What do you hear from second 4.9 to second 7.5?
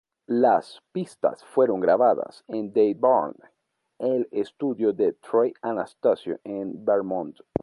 de Trey Anastasio en Vermont.